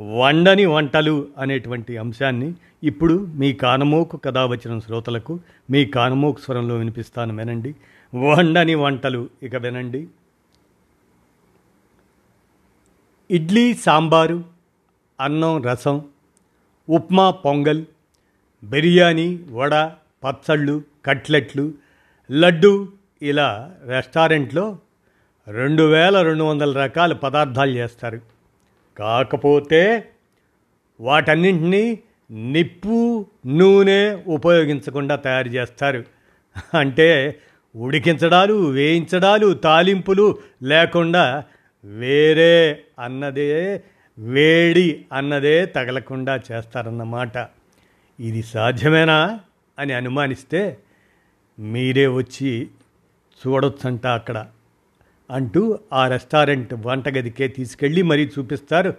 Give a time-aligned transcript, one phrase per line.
[0.00, 7.74] వండని వంటలు అనేటువంటి అంశాన్ని ఇప్పుడు మీ కానమోకు వచ్చిన శ్రోతలకు మీ కానమోకు స్వరంలో వినిపిస్తాను వినండి.
[8.14, 10.08] వండని వంటలు ఇక వినండి.
[13.30, 14.44] ఇడ్లీ సాంబారు
[15.20, 16.02] అన్నం రసం
[16.90, 17.84] ఉప్మా పొంగల్
[18.64, 19.74] బిర్యానీ వడ
[20.24, 21.72] పచ్చళ్ళు కట్లెట్లు
[22.30, 22.88] లడ్డు
[23.22, 24.78] ఇలా రెస్టారెంట్లో
[25.48, 28.37] రెండు వేల రెండు వందల రకాల పదార్థాలు చేస్తారు.
[28.98, 30.08] కాకపోతే
[31.00, 31.98] వాటన్నింటినీ
[32.30, 36.04] నిప్పు నూనె ఉపయోగించకుండా తయారు చేస్తారు.
[36.78, 37.38] అంటే
[37.76, 41.44] ఉడికించడాలు వేయించడాలు తాలింపులు లేకుండా
[41.84, 43.82] వేరే అన్నదే
[44.18, 47.48] వేడి అన్నదే తగలకుండా చేస్తారన్నమాట.
[48.20, 49.40] ఇది సాధ్యమేనా
[49.78, 50.78] అని అనుమానిస్తే
[51.58, 52.68] మీరే వచ్చి
[53.40, 54.46] చూడొచ్చంట అక్కడ.
[55.30, 58.94] అంటూ ఆ రెస్టారెంట్ వంటగదికే తీసుకెళ్ళి మరీ చూపిస్తారు.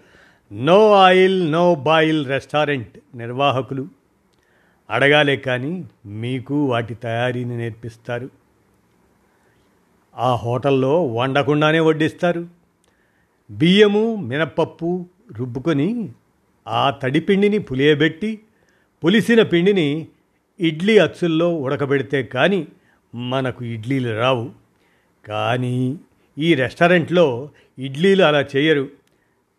[0.52, 3.88] No oil no boil restaurant నిర్వాహకులు.
[4.90, 8.30] అడగాలే కానీ మీకు వాటి తయారీని నేర్పిస్తారు.
[10.18, 12.48] ఆ హోటల్లో వండకుండానే వడ్డిస్తారు.
[13.52, 15.06] బియ్యము మినప్పప్పు
[15.38, 16.10] రుబ్బుకొని
[16.68, 18.40] ఆ తడి పిండిని పులియబెట్టి
[19.04, 20.08] పులిసిన పిండిని
[20.60, 22.68] ఇడ్లీ అచ్చుల్లో ఉడకబెడితే కానీ
[23.16, 24.52] మనకు ఇడ్లీలు రావు.
[25.28, 26.00] కానీ
[26.40, 28.90] ఈ రెస్టారెంట్లో ఇడ్లీలు అలా చేయరు.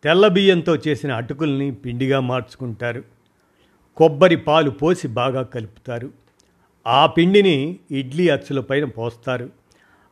[0.03, 3.03] తెల్ల బియ్యంతో చేసిన అటుకుల్ని పిండిగా మార్చుకుంటారు.
[3.97, 6.09] కొబ్బరి పాలు పోసి బాగా కలుపుతారు.
[6.87, 9.49] ఆ పిండిని ఇడ్లీ అచ్చుల పైన పోస్తారు.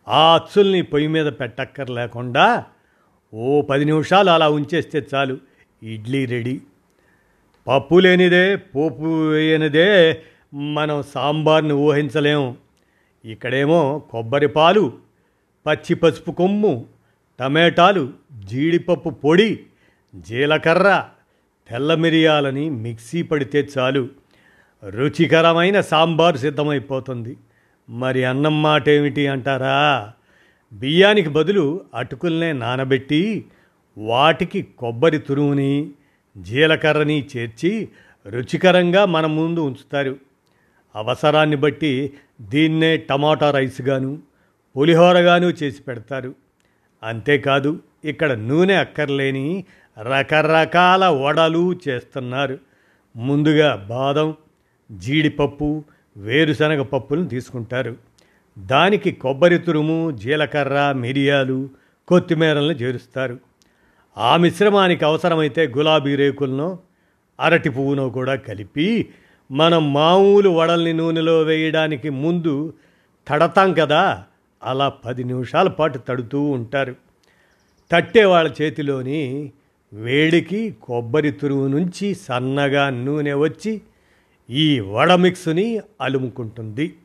[0.07, 2.65] ఆ అచ్చుల్ని పొయ్యి మీద పెట్టక్కర్ లేకుండా
[3.33, 5.37] ఓ పది నిమిషాలు అలా ఉంచేస్తే చాలు
[5.83, 6.61] ఇడ్లీ రెడీ.
[7.67, 10.21] పప్పు లేనిదే పోపు వేయనిదే
[10.55, 12.57] మనం సాంబార్ని ఊహించలేము
[13.25, 15.08] ఇక్కడేమో కొబ్బరి పాలు
[15.65, 16.85] పచ్చి పసుపు కొమ్ము
[17.39, 18.13] టమాటాలు
[18.45, 19.59] జీడిపప్పు పొడి
[20.15, 21.05] జీలకర్ర
[21.69, 24.09] తెల్ల మిరియాలని మిక్సీ పడితే చాలు.
[24.89, 27.37] రుచికరమైన సాంబార్ సిద్ధమైపోతుంది.
[27.89, 30.11] మరి అన్నం మాట ఏమిటి అంటారా?
[30.73, 33.45] బియ్యానికి బదులు అటుకుల్నే నానబెట్టి
[33.97, 35.91] వాటికి కొబ్బరి తురుముని
[36.37, 37.89] జీలకర్రని చేర్చి
[38.27, 40.17] రుచికరంగా మన ముందు ఉంచుతారు.
[40.95, 44.28] అవసరాన్ని బట్టి దీన్నే టమాటా రైస్ గాను
[44.77, 46.35] పులిహోరగాను చేసి పెడతారు.
[47.03, 49.65] అంతేకాదు ఇక్కడ నూనె అక్కర్లేని
[50.01, 52.57] రకరకాల వడలు చేస్తున్నారు.
[53.15, 54.35] ముందుగా బాదం
[54.91, 55.83] జీడిపప్పు
[56.17, 57.95] వేరుశనగ పప్పులను తీసుకుంటారు.
[58.59, 61.69] దానికి కొబ్బరి తురుము జీలకర్ర మిరియాలు
[62.07, 63.39] కొత్తిమీరలను చేరుస్తారు.
[64.17, 66.79] ఆ మిశ్రమానికి అవసరమైతే గులాబీ రేకులను
[67.39, 69.09] అరటి పువ్వును కూడా కలిపి
[69.51, 72.73] మనం మామూలు వడల్ని నూనెలో వేయడానికి ముందు
[73.27, 74.23] తడతాం కదా.
[74.63, 76.95] అలా పది నిమిషాల పాటు తడుతూ ఉంటారు.
[77.91, 79.51] తట్టే వాళ్ళ చేతిలోని
[79.93, 83.81] వేడికి కొబ్బరి తురువు నుంచి సన్నగా నూనె వచ్చి
[84.49, 86.95] ఈ వడ మిక్స్ని అలుముకుంటుంది.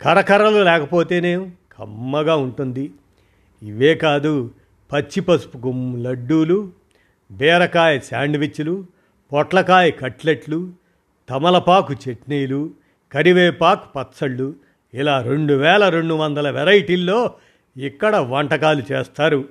[0.00, 2.92] కరకరలు లేకపోతేనే కమ్మగా ఉంటుంది.
[3.62, 4.50] ఇవే కాదు
[4.92, 6.72] పచ్చి పసుపు గుమ్ లడ్డూలు
[7.32, 8.86] బీరకాయ శాండ్విచ్లు
[9.32, 10.72] పొట్లకాయ కట్లెట్లు
[11.28, 12.70] తమలపాకు చట్నీలు
[13.12, 14.54] కరివేపాకు పచ్చళ్ళు
[14.94, 17.34] ఇలా రెండు వేల రెండు వందల వెరైటీల్లో
[17.76, 19.48] ఇక్కడ వంటకాలు చేస్తారు.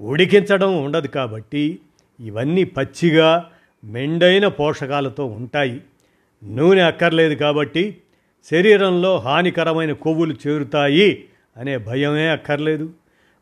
[0.00, 1.78] ఉడికించడం ఉండదు కాబట్టి
[2.20, 3.50] ఇవన్నీ పచ్చిగా
[3.84, 5.80] మెండైన పోషకాలతో ఉంటాయి.
[6.44, 7.96] నూనె అక్కర్లేదు కాబట్టి
[8.50, 11.24] శరీరంలో హానికరమైన కొవ్వులు చేరుతాయి
[11.56, 12.92] అనే భయమే అక్కర్లేదు.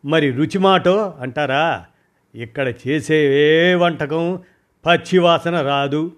[0.05, 1.85] మరి రుచి మాటో అంటారా?
[2.35, 4.39] ఇక్కడ చేసే ఏ వంటకం
[4.87, 6.13] పచ్చి వాసన రాదు.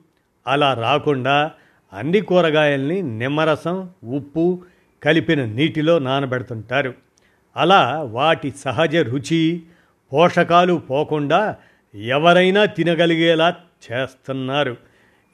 [0.47, 1.51] అలా రాకుండా
[1.93, 4.63] అన్ని కూరగాయల్ని నిమ్మరసం ఉప్పు
[5.03, 6.95] కలిపిన నీటిలో నానబెడుతుంటారు.
[7.57, 9.63] అలా వాటి సహజ రుచి
[10.13, 11.57] పోషకాలు పోకుండా
[11.95, 13.57] ఎవరైనా తినగలిగేలా
[13.93, 14.77] చేస్తున్నారు.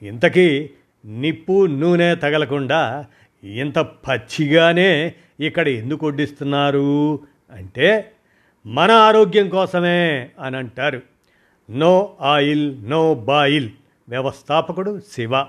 [0.02, 0.70] ఇంతకీ
[1.04, 3.06] నిప్పు నూనె తగలకుండా
[3.44, 7.18] ఇంత పచ్చిగానే ఇక్కడ ఎందుకు వడ్డిస్తున్నారు
[7.52, 8.12] అంటే
[8.66, 11.02] మన ఆరోగ్యం కోసమే అని అంటారు
[11.70, 13.70] నో ఆయిల్ నో బాయిల్.
[14.08, 15.44] వ్యవస్థాపకుడు శివ.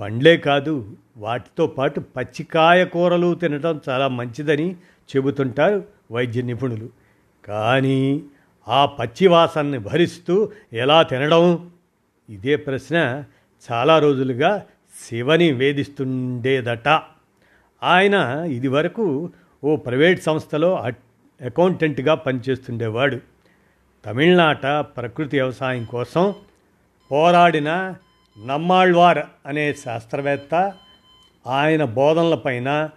[0.00, 4.76] పండ్లే కాదు వాటితో పాటు పచ్చికాయ కూరలు తినడం చాలా మంచిదని
[5.10, 6.88] చెబుతుంటారు వైద్య నిపుణులు.
[7.44, 8.22] కానీ
[8.68, 11.70] ఆ పచ్చివాసనని భరిస్తూ ఎలా తినడం?
[12.30, 13.24] ఇదే ప్రశ్న
[13.72, 14.66] చాలా రోజులుగా
[15.08, 16.88] శివని వేధిస్తుండేదట.
[17.82, 18.14] ఆయన
[18.46, 19.30] ఇదివరకు
[19.64, 20.76] ఓ ప్రైవేట్ సంస్థలో
[21.44, 23.18] అకౌంటెంట్గా పనిచేస్తుండేవాడు.
[24.04, 26.34] తమిళనాట ప్రకృతి వ్యవసాయం కోసం
[27.10, 27.94] పోరాడిన
[28.38, 30.72] నమ్మాళ్వార్ అనే శాస్త్రవేత్త
[31.46, 32.90] ఆయన బోధనలపైన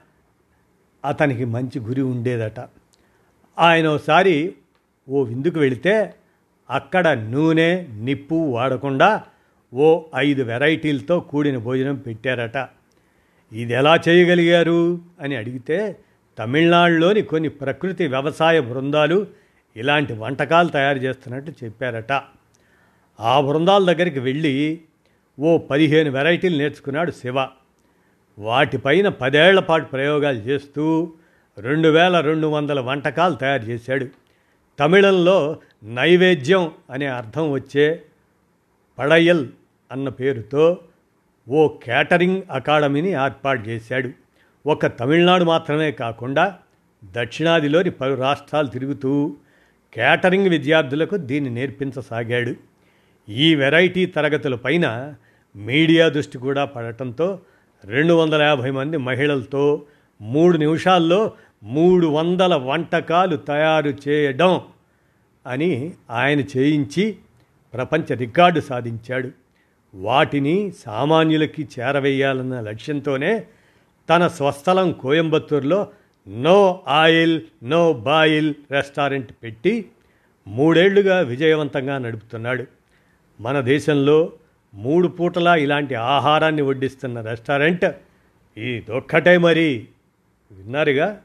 [1.06, 2.60] అతనికి మంచి గురి ఉండేదట.
[3.60, 4.56] ఆయన ఒకసారి
[5.10, 6.14] ఓ విందుకు వెళితే
[6.70, 9.24] అక్కడ నూనె నిప్పు వాడకుండా
[9.74, 12.68] ఓ ఐదు వెరైటీలతో కూడిన భోజనం పెట్టారట.
[13.52, 15.00] ఇది ఎలా చేయగలిగారు?
[15.22, 15.96] అని అడిగితే
[16.40, 19.28] తమిళనాడులోని కొన్ని ప్రకృతి వ్యవసాయ బృందాలు
[19.76, 22.22] ఇలాంటి వంటకాలు తయారు చేస్తున్నట్టు చెప్పారట.
[23.20, 24.82] ఆ బృందాల దగ్గరికి వెళ్ళి
[25.40, 27.48] ఓ పదిహేను వెరైటీలు నేర్చుకున్నాడు శివ.
[28.40, 31.14] వాటిపైన పదేళ్ళ పాటు ప్రయోగాలు చేస్తూ
[31.58, 34.08] రెండు వేల రెండు వందల వంటకాలు తయారు చేశాడు.
[34.80, 38.02] తమిళంలో నైవేద్యం అనే అర్థం వచ్చే
[39.00, 39.48] పడయల్
[39.92, 40.80] అన్న పేరుతో
[41.50, 44.10] ఓ కేటరింగ్ అకాడమీని ఏర్పాటు చేశాడు.
[44.66, 46.58] ఒక తమిళనాడు మాత్రమే కాకుండా
[47.04, 49.36] దక్షిణాదిలోని పలు రాష్ట్రాలు తిరుగుతూ
[49.94, 52.73] కేటరింగ్ విద్యార్థులకు దీన్ని నేర్పించసాగాడు.
[53.30, 55.16] ఈ వెరైటీ తరగతుల పైన
[55.56, 57.40] మీడియా దృష్టి కూడా పడటంతో
[57.86, 59.86] రెండు వందల యాభై మంది మహిళలతో
[60.22, 61.32] మూడు నిమిషాల్లో
[61.64, 64.62] మూడు వందల వంటకాలు తయారు చేయడం
[65.48, 67.18] అని ఆయన చేయించి
[67.74, 69.32] ప్రపంచ రికార్డు సాధించాడు.
[69.96, 73.46] వాటిని సామాన్యులకి చేరవేయాలన్న లక్ష్యంతోనే
[74.10, 75.88] తన స్వస్థలం కోయంబత్తూరులో
[76.28, 79.86] no oil no boil restaurant పెట్టి
[80.48, 82.83] మూడేళ్ళుగా విజయవంతంగా నడుపుతున్నాడు.
[83.42, 84.32] మన దేశంలో
[84.74, 87.86] మూడు పూటలా ఇలాంటి ఆహారాన్ని వడ్డిస్తున్న రెస్టారెంట్
[88.60, 89.88] ఇదొక్కటే మరి.
[90.52, 91.22] విన్నారుగా?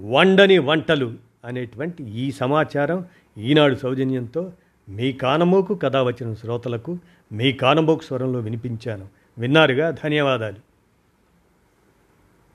[0.00, 1.14] వండని వంటలు
[1.44, 3.04] అనేటువంటి ఈ సమాచారం
[3.38, 4.52] ఈనాడు సౌజన్యంతో
[4.88, 6.98] మీ కానమోకు కథ వచ్చిన శ్రోతలకు
[7.32, 9.08] మీ కానమోకు స్వరంలో వినిపించాను.
[9.38, 9.90] విన్నారుగా?
[9.90, 10.67] ధన్యవాదాలు.